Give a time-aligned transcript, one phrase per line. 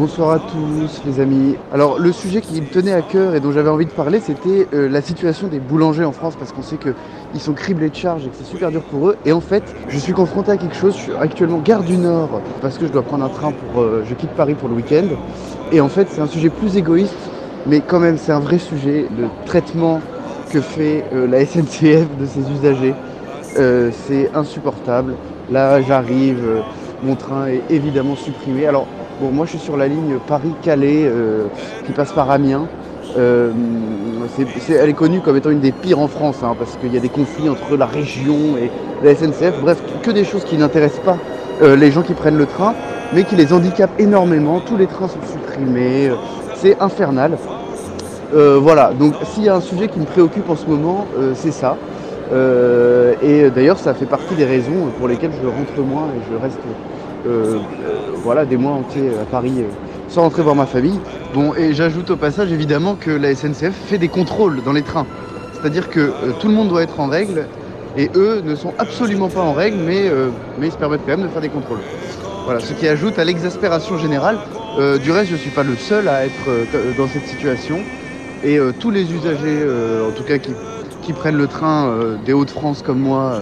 [0.00, 1.56] Bonsoir à tous les amis.
[1.74, 4.66] Alors le sujet qui me tenait à cœur et dont j'avais envie de parler, c'était
[4.72, 8.24] euh, la situation des boulangers en France parce qu'on sait qu'ils sont criblés de charges
[8.24, 9.18] et que c'est super dur pour eux.
[9.26, 10.96] Et en fait, je suis confronté à quelque chose.
[10.96, 13.82] Je suis actuellement gare du Nord parce que je dois prendre un train pour...
[13.82, 15.04] euh, je quitte Paris pour le week-end.
[15.70, 17.12] Et en fait, c'est un sujet plus égoïste,
[17.66, 19.04] mais quand même, c'est un vrai sujet.
[19.18, 20.00] Le traitement
[20.50, 22.94] que fait euh, la SNCF de ses usagers,
[24.06, 25.16] c'est insupportable.
[25.50, 26.62] Là, j'arrive,
[27.02, 28.66] mon train est évidemment supprimé.
[28.66, 28.86] Alors,
[29.20, 31.46] bon, moi, je suis sur la ligne Paris-Calais euh,
[31.86, 32.66] qui passe par Amiens.
[33.18, 33.50] Euh,
[34.68, 37.00] elle est connue comme étant une des pires en France, hein, parce qu'il y a
[37.00, 38.70] des conflits entre la région et
[39.04, 39.60] la SNCF.
[39.60, 41.18] Bref, que des choses qui n'intéressent pas
[41.62, 42.74] euh, les gens qui prennent le train,
[43.12, 44.60] mais qui les handicapent énormément.
[44.60, 46.10] Tous les trains sont supprimés.
[46.54, 47.36] C'est infernal.
[48.32, 51.04] Voilà, donc s'il y a un sujet qui me préoccupe en ce moment,
[51.34, 51.76] c'est ça.
[52.32, 56.60] Et d'ailleurs, ça fait partie des raisons pour lesquelles je rentre moins et je reste
[58.22, 59.64] voilà, des mois entiers à Paris euh,
[60.08, 60.98] sans rentrer voir ma famille.
[61.34, 65.06] Bon, et j'ajoute au passage évidemment que la SNCF fait des contrôles dans les trains.
[65.54, 67.46] C'est-à-dire que euh, tout le monde doit être en règle
[67.96, 70.28] et eux ne sont absolument pas en règle, mais, euh,
[70.58, 71.80] mais ils se permettent quand même de faire des contrôles.
[72.44, 74.38] Voilà, ce qui ajoute à l'exaspération générale.
[74.78, 76.64] Euh, du reste, je ne suis pas le seul à être euh,
[76.96, 77.80] dans cette situation.
[78.42, 80.52] Et euh, tous les usagers, euh, en tout cas qui,
[81.02, 83.40] qui prennent le train euh, des Hauts-de-France comme moi, euh,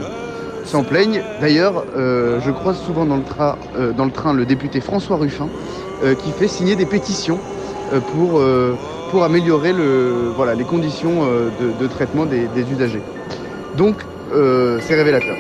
[0.69, 1.23] s'en plaignent.
[1.41, 5.17] D'ailleurs, euh, je croise souvent dans le, tra- euh, dans le train le député François
[5.17, 5.49] Ruffin
[6.05, 7.39] euh, qui fait signer des pétitions
[8.13, 8.43] pour,
[9.25, 13.01] améliorer les conditions de, traitement des, usagers.
[13.79, 13.97] Donc,
[14.31, 15.37] c'est révélateur.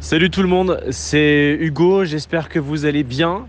[0.00, 3.46] Salut tout le monde, c'est Hugo, j'espère que vous allez bien.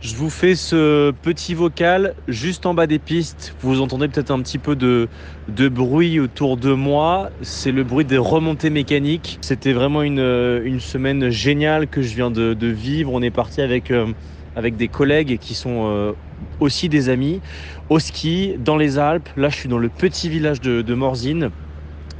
[0.00, 3.54] Je vous fais ce petit vocal juste en bas des pistes.
[3.60, 5.10] Vous entendez peut-être un petit peu de,
[5.48, 7.28] de bruit autour de moi.
[7.42, 9.38] C'est le bruit des remontées mécaniques.
[9.42, 10.20] C'était vraiment une,
[10.64, 13.12] une semaine géniale que je viens de, vivre.
[13.12, 14.10] On est parti avec, euh,
[14.54, 16.12] avec des collègues qui sont euh,
[16.60, 17.42] aussi des amis
[17.90, 19.28] au ski dans les Alpes.
[19.36, 21.50] Là, je suis dans le petit village de, Morzine.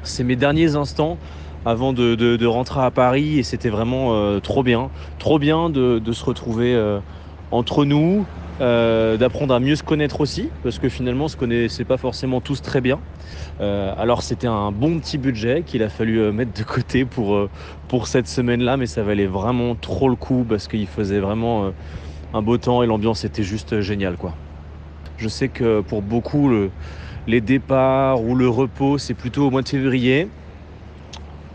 [0.02, 1.18] C'est mes derniers instants
[1.64, 4.90] avant de, de- rentrer à Paris et c'était vraiment euh, trop bien.
[5.18, 7.00] Trop bien de, se retrouver euh,
[7.50, 8.26] entre nous,
[8.60, 12.40] euh, d'apprendre à mieux se connaître aussi, parce que finalement on se connaissait pas forcément
[12.40, 13.00] tous très bien.
[13.60, 17.48] Euh, alors c'était un bon petit budget qu'il a fallu euh, mettre de côté pour,
[17.88, 21.72] pour cette semaine-là, mais ça valait vraiment trop le coup parce qu'il faisait vraiment
[22.32, 24.36] un beau temps et l'ambiance était juste géniale quoi.
[25.16, 26.70] Je sais que pour beaucoup le-
[27.26, 30.28] les départs ou le repos c'est plutôt au mois de février.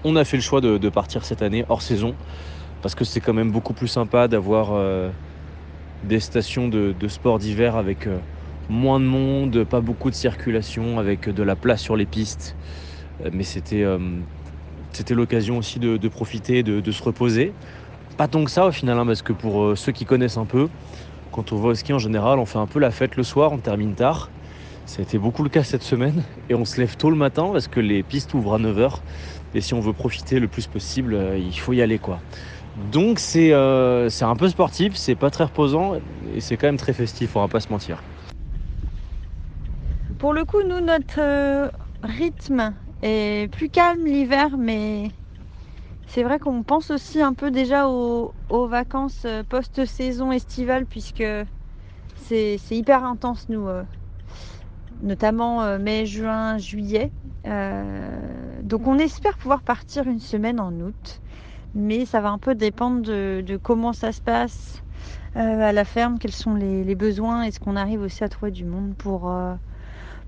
[0.04, 2.16] On a fait le choix de, partir cette année hors saison
[2.82, 4.74] parce que c'est quand même beaucoup plus sympa d'avoir
[6.04, 8.18] des stations de, de sport d'hiver avec euh,
[8.70, 12.56] moins de monde, pas beaucoup de circulation, avec de la place sur les pistes.
[13.24, 13.98] Euh, mais c'était euh,
[14.94, 17.52] c'était l'occasion aussi de, profiter, de, se reposer.
[18.18, 20.70] Pas tant que ça au final, hein, parce que pour ceux qui connaissent un peu,
[21.34, 23.52] quand on va au ski en général, on fait un peu la fête le soir,
[23.52, 24.30] on termine tard.
[24.86, 27.50] Ça a été beaucoup le cas cette semaine et on se lève tôt le matin
[27.52, 29.00] parce que les pistes ouvrent à 9h
[29.54, 32.22] et si on veut profiter le plus possible, il faut y aller quoi.
[32.76, 35.96] Donc c'est euh, c'est un peu sportif, c'est pas très reposant
[36.36, 38.02] et c'est quand même très festif, on va pas se mentir.
[40.20, 41.70] Pour le coup, nous, notre euh,
[42.04, 45.12] rythme est plus calme l'hiver, mais
[46.08, 48.34] c'est vrai qu'on pense aussi un peu déjà aux,
[48.68, 51.24] vacances euh, post-saison estivale, puisque
[52.18, 53.68] c'est hyper intense, nous,
[55.04, 57.12] notamment mai, juin, juillet.
[57.46, 61.22] Donc on espère pouvoir partir une semaine en août,
[61.76, 64.82] mais ça va un peu dépendre de, comment ça se passe
[65.36, 68.52] euh, à la ferme, quels sont les, les besoins, est-ce qu'on arrive aussi à trouver
[68.52, 69.30] du monde pour...
[69.30, 69.54] euh,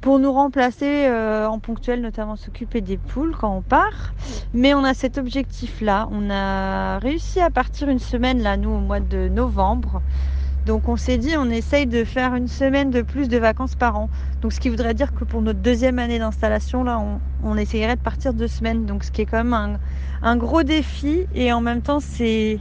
[0.02, 4.14] pour nous remplacer euh, en ponctuel, notamment s'occuper des poules quand on part.
[4.54, 6.08] Mais on a cet objectif-là.
[6.12, 10.02] On a réussi à partir une semaine, là, nous, au mois de novembre.
[10.68, 13.98] Donc on s'est dit, on essaye de faire une semaine de plus de vacances par
[13.98, 14.10] an.
[14.42, 17.02] Donc ce qui voudrait dire que pour notre deuxième année d'installation, là,
[17.42, 18.86] on, essayerait de partir deux semaines.
[18.86, 19.80] Donc ce qui est quand même
[20.22, 21.26] un, gros défi.
[21.34, 22.60] Et en même temps, c'est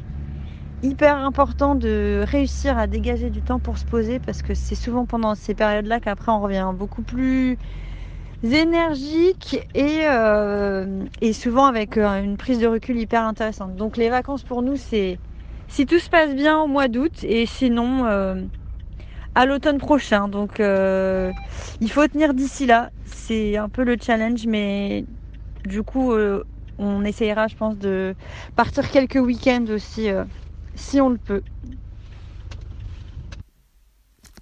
[0.85, 5.05] hyper important de réussir à dégager du temps pour se poser parce que c'est souvent
[5.05, 7.59] pendant ces périodes-là qu'après on revient beaucoup plus
[8.45, 13.75] énergique et, euh, souvent avec euh, une prise de recul hyper intéressante.
[13.75, 15.19] Donc les vacances pour nous c'est
[15.69, 18.43] si tout se passe bien au mois d'août et sinon euh,
[19.35, 20.29] à l'automne prochain.
[20.29, 21.33] Donc euh,
[21.81, 22.91] il faut tenir d'ici là.
[23.05, 25.05] C'est un peu le challenge mais
[25.65, 26.45] du coup euh,
[26.79, 28.15] on essayera je pense de
[28.55, 30.09] partir quelques week-ends aussi
[30.75, 31.43] si on le peut.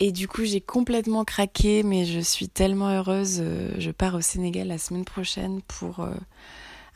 [0.01, 3.45] Et du coup, j'ai complètement craqué, mais je suis tellement heureuse.
[3.79, 6.05] Je pars au Sénégal la semaine prochaine pour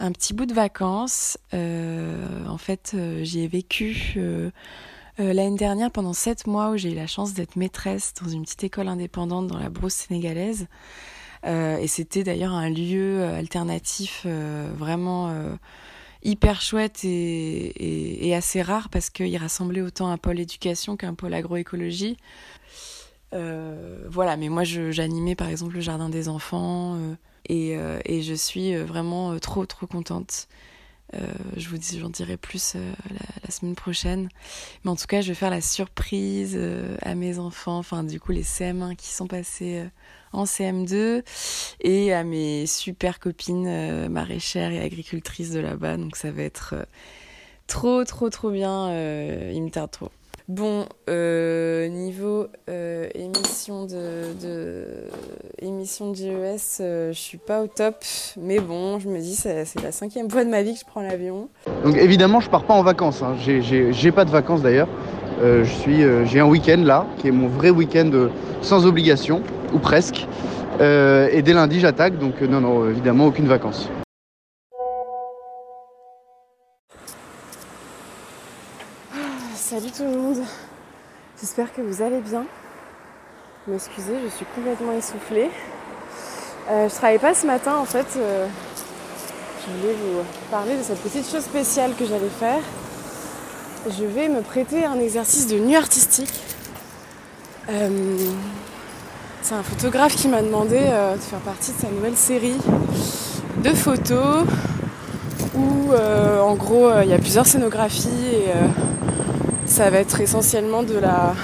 [0.00, 1.39] un petit bout de vacances.
[1.55, 4.50] Euh, en fait, euh, j'y ai vécu euh,
[5.19, 8.65] l'année dernière pendant sept mois où j'ai eu la chance d'être maîtresse dans une petite
[8.65, 10.67] école indépendante dans la brousse sénégalaise.
[11.45, 15.33] Et c'était d'ailleurs un lieu alternatif vraiment
[16.25, 22.17] hyper chouette et, assez rare parce qu'il rassemblait autant un pôle éducation qu'un pôle agroécologie.
[23.33, 26.99] Voilà, mais moi j'animais par exemple le jardin des enfants
[27.49, 30.49] et, euh, et je suis euh, vraiment euh, trop trop contente.
[31.56, 34.29] Je vous dis, j'en dirai plus la, semaine prochaine.
[34.85, 36.61] Mais en tout cas, je vais faire la surprise
[37.00, 39.85] à mes enfants, enfin du coup les CM1 qui sont passés
[40.35, 41.25] en CM2
[41.81, 45.97] et à mes super copines maraîchères et agricultrices de là-bas.
[45.97, 46.75] Donc ça va être
[47.67, 48.91] trop trop trop bien.
[49.50, 50.11] il me tarde trop.
[50.49, 54.85] Bon, euh, niveau euh, émission de, de
[55.61, 57.97] émission de GES, euh, je suis pas au top,
[58.41, 61.03] mais bon, je me dis c'est la cinquième fois de ma vie que je prends
[61.03, 61.50] l'avion.
[61.85, 63.23] Donc évidemment, je pars pas en vacances.
[63.23, 63.35] hein.
[63.39, 64.89] J'ai- pas de vacances d'ailleurs.
[65.43, 68.11] J'ai un week-end là, qui est mon vrai week-end
[68.62, 69.43] sans obligation,
[69.75, 70.27] ou presque.
[70.81, 72.19] Et dès lundi, j'attaque.
[72.19, 73.91] Donc non, non, évidemment, aucune vacances.
[79.61, 80.37] Salut tout le monde,
[81.41, 82.45] j'espère que vous allez bien.
[83.67, 85.51] M'excusez, je suis complètement essoufflée.
[86.71, 88.07] Euh, je travaillais pas ce matin en fait.
[88.17, 88.47] euh,
[89.61, 92.61] je voulais vous parler de cette petite chose spéciale que j'allais faire.
[93.91, 96.33] Je vais me prêter un exercice de nuit artistique.
[97.69, 98.17] Euh,
[99.43, 102.57] c'est un photographe qui m'a demandé euh, de faire partie de sa nouvelle série
[103.65, 104.47] de photos
[105.57, 108.53] où en gros il y a plusieurs scénographies et
[109.69, 111.35] ça va être essentiellement de la,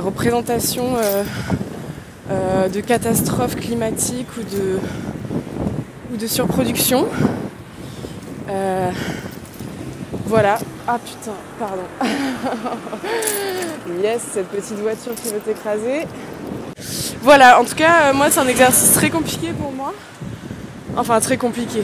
[0.00, 1.24] représentation euh,
[2.30, 4.78] euh, de catastrophes climatiques ou de,
[6.12, 7.06] ou de surproduction.
[8.48, 8.90] Euh,
[10.26, 10.58] voilà.
[10.86, 11.82] Ah putain, pardon.
[14.02, 16.06] yes, cette petite voiture qui veut t'écraser.
[17.22, 19.92] Voilà, en tout cas, moi c'est un exercice très compliqué pour moi.
[20.96, 21.82] Enfin, très compliqué.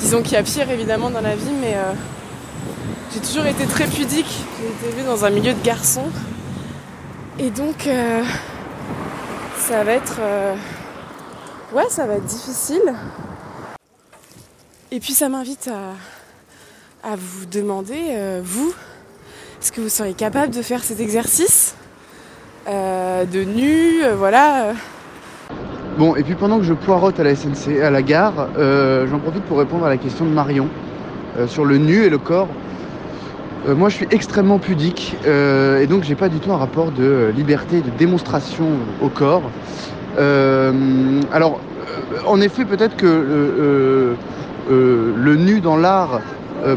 [0.00, 1.76] Disons qu'il y a pire évidemment dans la vie, mais
[3.12, 4.26] j'ai toujours été très pudique.
[4.60, 6.08] J'ai été élevée dans un milieu de garçons.
[7.38, 8.22] Et donc, euh,
[9.58, 10.16] ça va être.
[10.20, 10.54] euh,
[11.74, 12.94] ouais, ça va être difficile.
[14.90, 15.68] Et puis, ça m'invite
[17.02, 18.72] à, vous demander, euh, vous,
[19.60, 21.74] est-ce que vous seriez capable de faire cet exercice
[22.66, 24.74] de nu, voilà.
[25.98, 29.42] Bon, et puis pendant que je poirote à la SNC, à la gare, j'en profite
[29.46, 30.68] pour répondre à la question de Marion
[31.48, 32.48] sur le nu et le corps.
[33.68, 36.90] Euh, moi, je suis extrêmement pudique euh, et donc j'ai pas du tout un rapport
[36.90, 38.66] de euh, liberté, de démonstration
[39.00, 39.42] au corps.
[40.18, 41.58] Alors,
[42.26, 44.14] en effet, peut-être que
[44.68, 46.20] le nu dans l'art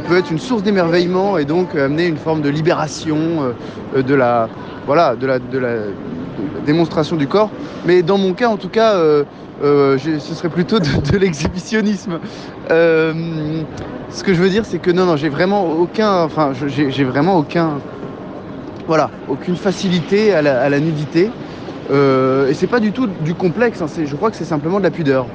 [0.08, 3.54] peut être une source d'émerveillement et donc amener une forme de libération
[3.94, 4.48] de la,
[4.86, 5.76] voilà, de la, de la
[6.66, 7.50] démonstration du corps.
[7.86, 8.96] Mais dans mon cas, en tout cas,
[9.64, 12.20] euh, ce serait plutôt de, l'exhibitionnisme.
[12.72, 13.14] Euh,
[14.10, 17.38] ce que je veux dire, c'est que non, non, j'ai vraiment aucun, enfin, j'ai vraiment
[17.38, 17.80] aucun,
[18.88, 21.30] voilà, aucune facilité à la, nudité.
[21.92, 23.82] Euh, et c'est pas du tout du complexe.
[23.82, 25.28] hein, je crois que c'est simplement de la pudeur.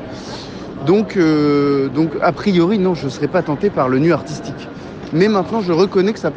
[0.86, 4.68] Donc, euh, donc a priori, non, je ne serais pas tenté par le nu artistique.
[5.12, 6.32] Mais maintenant, je reconnais que ça,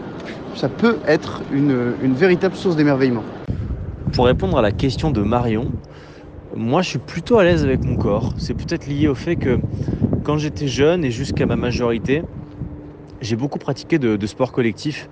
[0.55, 3.23] ça peut être une véritable source d'émerveillement.
[4.13, 5.71] Pour répondre à la question de Marion,
[6.55, 8.33] moi, je suis plutôt à l'aise avec mon corps.
[8.37, 9.59] C'est peut-être lié au fait que
[10.23, 12.21] quand j'étais jeune et jusqu'à ma majorité,
[13.21, 15.09] j'ai beaucoup pratiqué de, sport collectif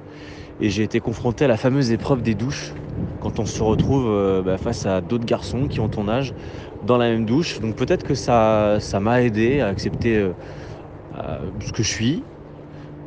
[0.59, 2.73] et j'ai été confronté à la fameuse épreuve des douches
[3.21, 6.33] quand on se retrouve euh, bah, face à d'autres garçons qui ont ton âge
[6.85, 7.59] dans la même douche.
[7.59, 10.33] Donc peut-être que ça, ça m'a aidé à accepter euh,
[11.17, 12.23] euh, ce que je suis.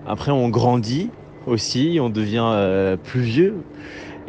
[0.08, 1.10] Après, on grandit
[1.46, 3.54] aussi, on devient plus vieux.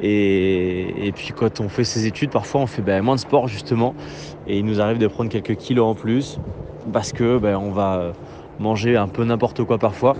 [0.01, 3.95] Et, puis quand on fait ses études, parfois on fait ben, moins de sport justement,
[4.47, 6.37] et il nous arrive de prendre quelques kilos en plus
[6.91, 8.13] parce que ben, on va
[8.59, 10.15] manger un peu n'importe quoi parfois.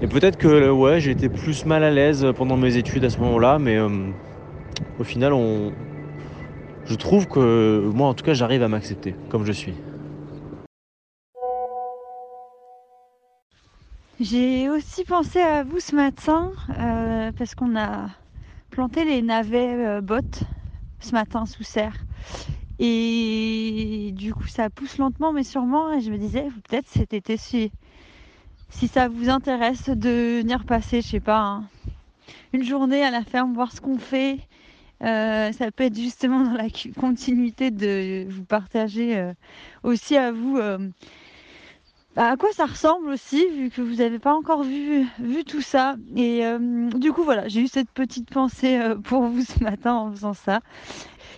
[0.00, 3.18] Et peut-être que ouais, j'ai été plus mal à l'aise pendant mes études à ce
[3.18, 4.10] moment-là, mais euh,
[4.98, 5.72] au final, on...
[6.84, 9.74] je trouve que moi, en tout cas, j'arrive à m'accepter comme je suis.
[14.20, 18.10] J'ai aussi pensé à vous ce matin euh, parce qu'on a
[18.74, 20.40] planté les navets euh, bottes
[20.98, 21.94] ce matin sous serre.
[22.80, 25.92] Et du coup, ça pousse lentement, mais sûrement.
[25.92, 27.70] Et je me disais, peut-être cet été, si,
[28.70, 31.64] si ça vous intéresse de venir passer, je sais pas, hein,
[32.52, 34.40] une journée à la ferme, voir ce qu'on fait.
[35.02, 36.66] Euh, ça peut être justement dans la
[36.98, 39.34] continuité de vous partager euh,
[39.84, 40.58] aussi à vous
[42.14, 45.04] bah, à quoi ça ressemble aussi, vu que vous n'avez pas encore vu,
[45.46, 45.96] tout ça.
[46.14, 49.94] Et euh, du coup, voilà, j'ai eu cette petite pensée euh, pour vous ce matin
[49.94, 50.60] en faisant ça.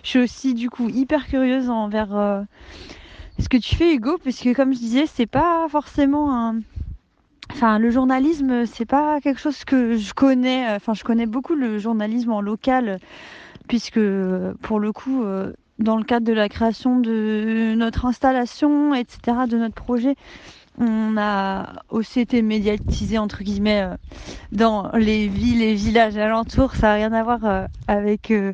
[0.03, 2.43] Je suis aussi, du coup, hyper curieuse envers euh,
[3.39, 6.59] ce que tu fais, Hugo, puisque comme je disais, c'est pas forcément un.
[7.51, 10.67] Enfin, le journalisme, c'est pas quelque chose que je connais.
[10.75, 12.99] Enfin, je connais beaucoup le journalisme en local,
[13.67, 13.99] puisque
[14.61, 15.23] pour le coup
[15.79, 20.15] dans le cadre de la création de notre installation, etc., de notre projet,
[20.79, 23.95] on a aussi été médiatisé entre guillemets euh,
[24.51, 26.75] dans les villes et villages alentours.
[26.75, 28.53] Ça n'a rien à voir euh, avec euh,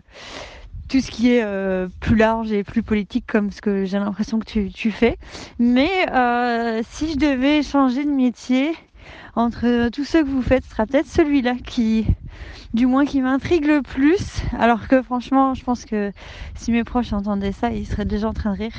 [0.88, 1.46] tout ce qui est
[2.00, 5.18] plus large et plus politique comme ce que j'ai l'impression que tu, fais.
[5.58, 5.90] Mais
[6.84, 8.74] si je devais changer de métier,
[9.36, 12.06] entre tous ceux que vous faites, ce sera peut-être celui-là qui,
[12.74, 14.42] du moins qui m'intrigue le plus.
[14.58, 16.12] Alors que franchement, je pense que
[16.56, 18.74] si mes proches entendaient ça, ils seraient déjà en train de rire.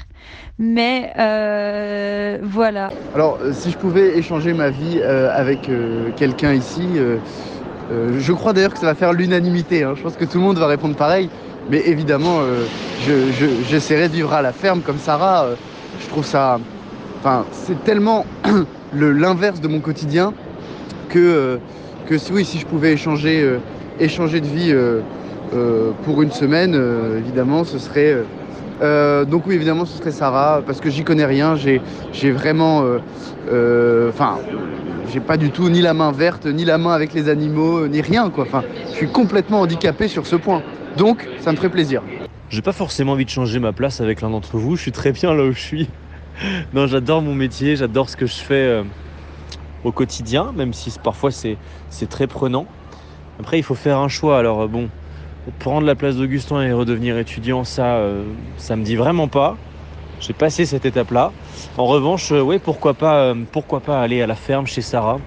[0.58, 2.90] Mais euh, voilà.
[3.14, 5.70] Alors, euh, si je pouvais échanger ma vie euh, avec
[6.16, 6.88] quelqu'un ici,
[7.90, 9.84] je crois d'ailleurs que ça va faire l'unanimité.
[9.84, 9.94] Hein.
[9.96, 11.30] Je pense que tout le monde va répondre pareil.
[11.70, 12.40] Mais évidemment,
[13.70, 15.46] j'essaierai je, de vivre à la ferme comme Sarah.
[16.00, 16.58] je trouve ça.
[17.20, 18.26] Enfin, c'est tellement
[18.92, 20.34] l'inverse de mon quotidien
[21.08, 21.58] que
[22.04, 23.58] que oui, si je pouvais échanger, euh,
[23.98, 25.00] échanger de vie euh,
[25.54, 26.74] euh, pour une semaine,
[27.18, 28.16] évidemment, ce serait.
[29.26, 32.84] donc oui, évidemment, ce serait Sarah, parce que j'y connais rien, j'ai vraiment...
[34.08, 34.38] Enfin,
[35.12, 38.00] j'ai pas du tout ni la main verte, ni la main avec les animaux, ni
[38.00, 38.44] rien, quoi.
[38.44, 40.62] Enfin, je suis complètement handicapé sur ce point.
[40.96, 42.02] Donc, ça me ferait plaisir.
[42.48, 45.12] J'ai pas forcément envie de changer ma place avec l'un d'entre vous, je suis très
[45.12, 45.88] bien là où je suis.
[46.72, 48.82] non, j'adore mon métier, j'adore ce que je fais
[49.84, 52.66] au quotidien, même si parfois c'est très prenant.
[53.38, 54.38] Après, il faut faire un choix.
[54.38, 54.88] Alors euh, bon,
[55.58, 58.24] prendre la place d'Augustin et redevenir étudiant, ça, euh,
[58.56, 59.56] ça me dit vraiment pas.
[60.20, 61.32] J'ai passé cette étape-là.
[61.76, 65.20] En revanche, euh, ouais, pourquoi pas, euh, pourquoi pas aller à la ferme chez Sarah,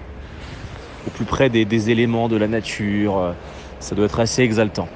[1.06, 3.34] au plus près des, des éléments de la nature.
[3.80, 4.88] Ça doit être assez exaltant.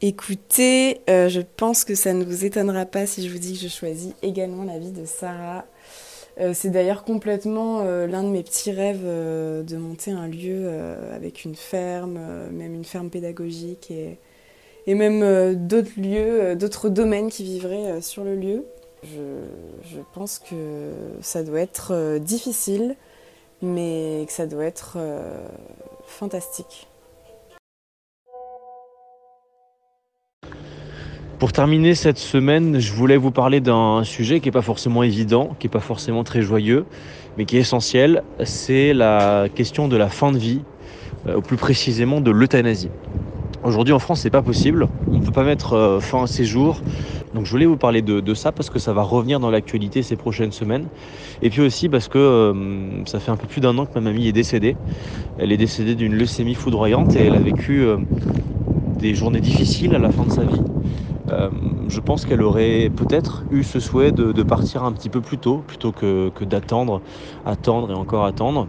[0.00, 3.68] Écoutez, je pense que ça ne vous étonnera pas si je vous dis que je
[3.68, 5.64] choisis également la vie de Sarah
[6.40, 10.68] euh, c'est d'ailleurs complètement euh, l'un de mes petits rêves euh, de monter un lieu
[11.12, 12.18] avec une ferme,
[12.50, 18.64] même une ferme pédagogique et, même d'autres lieux, d'autres domaines qui vivraient sur le lieu.
[19.02, 19.20] Je,
[19.82, 22.96] je, pense que ça doit être difficile,
[23.62, 24.98] mais que ça doit être
[26.06, 26.86] fantastique.
[31.38, 35.56] Pour terminer cette semaine, je voulais vous parler d'un sujet qui n'est pas forcément évident,
[35.58, 36.84] qui n'est pas forcément très joyeux,
[37.36, 38.22] mais qui est essentiel.
[38.44, 40.60] C'est la question de la fin de vie,
[41.26, 42.90] euh, ou plus précisément de l'euthanasie.
[43.64, 44.86] Aujourd'hui en France, c'est pas possible.
[45.10, 46.80] On ne peut pas mettre euh, fin à ces jours.
[47.34, 50.14] Donc je voulais vous parler de, ça parce que ça va revenir dans l'actualité ces
[50.14, 50.86] prochaines semaines.
[51.42, 54.00] Et puis aussi parce que euh, ça fait un peu plus d'un an que ma
[54.00, 54.76] mamie est décédée.
[55.38, 57.84] Elle est décédée d'une leucémie foudroyante et elle a vécu
[59.00, 60.60] des journées difficiles à la fin de sa vie.
[61.30, 61.48] Euh,
[61.88, 65.62] je pense qu'elle aurait peut-être eu ce souhait de, partir un petit peu plus tôt,
[65.66, 67.00] plutôt que, d'attendre,
[67.46, 68.68] attendre et encore attendre.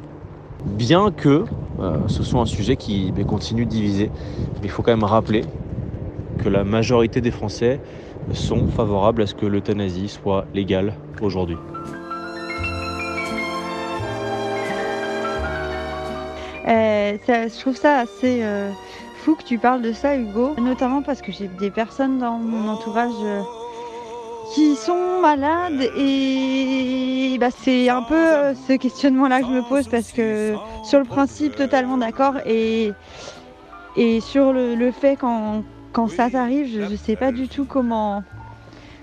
[0.66, 1.44] Bien que
[1.80, 4.10] euh, ce soit un sujet qui ben, continue de diviser,
[4.64, 5.44] il faut quand même rappeler
[6.44, 7.80] que la majorité des Français
[8.34, 11.58] sont favorables à ce que l'euthanasie soit légale aujourd'hui.
[16.68, 18.44] Euh, je trouve ça assez
[19.34, 23.12] que tu parles de ça, Hugo, notamment parce que j'ai des personnes dans mon entourage
[23.24, 23.41] euh,
[24.53, 29.88] qui sont malades et bah, c'est un peu euh, ce questionnement-là que je me pose
[29.88, 30.53] parce que
[30.84, 32.91] sur le principe totalement d'accord et,
[33.96, 38.24] et sur le, fait quand, quand ça t'arrive, je ne sais pas du tout comment,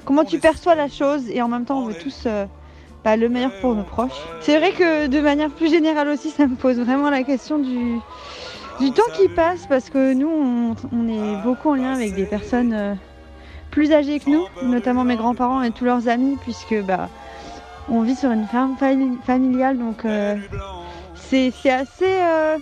[0.05, 2.25] comment tu perçois la chose et en même temps on veut tous...
[2.27, 2.47] Euh,
[3.05, 4.21] bah, le meilleur pour nos proches.
[4.41, 7.99] C'est vrai que de manière plus générale aussi, ça me pose vraiment la question du,
[8.93, 10.31] temps qui passe parce que nous,
[10.93, 12.95] on, est beaucoup en lien avec des personnes euh,
[13.71, 17.09] plus âgées que nous, notamment mes grands-parents et tous leurs amis, puisque bah,
[17.89, 20.37] on vit sur une ferme fami- familiale, donc euh,
[21.15, 22.59] c'est assez euh,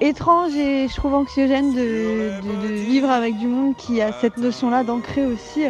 [0.00, 5.24] étrange et je trouve anxiogène de, vivre avec du monde qui a cette notion-là d'ancrer
[5.24, 5.64] aussi.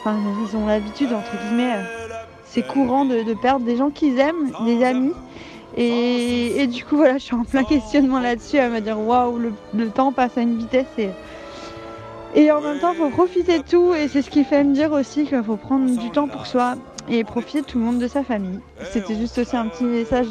[0.00, 1.76] Enfin, ils ont l'habitude, entre guillemets,
[2.54, 5.12] c'est courant de, perdre des gens qu'ils aiment, des amis.
[5.76, 9.40] Et, du coup, voilà, je suis en plein questionnement là-dessus, à me dire waouh,
[9.74, 10.86] le, temps passe à une vitesse
[12.36, 13.92] et, en même temps, il faut profiter de tout.
[13.94, 16.74] Et c'est ce qui fait me dire aussi qu'il faut prendre du temps pour soi
[17.08, 18.60] et profiter tout le monde de sa famille.
[18.92, 20.28] C'était juste aussi un petit message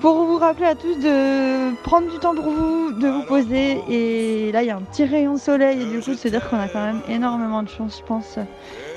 [0.00, 3.82] pour vous rappeler à tous de prendre du temps pour vous, de vous poser.
[3.88, 6.28] Et là, il y a un petit rayon de soleil et du coup, de se
[6.28, 8.38] dire qu'on a quand même énormément de chance, je pense,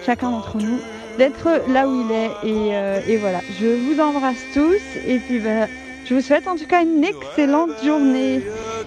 [0.05, 0.79] chacun d'entre nous,
[1.17, 2.31] d'être là où il est.
[2.43, 4.81] Et, euh, et voilà, je vous embrasse tous.
[5.07, 5.67] Et puis, bah,
[6.05, 8.41] je vous souhaite en tout cas une excellente journée.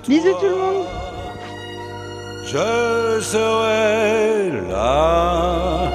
[0.08, 0.86] Bisous tout le monde.
[2.44, 5.90] je serai là